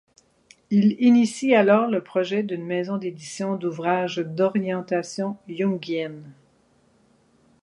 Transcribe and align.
Il 0.71 0.99
initie 0.99 1.53
alors 1.53 1.85
le 1.87 2.03
projet 2.03 2.41
d’une 2.41 2.65
maison 2.65 2.97
d’édition 2.97 3.55
d'ouvrages 3.55 4.15
d'orientation 4.17 5.37
jungienne. 5.47 6.33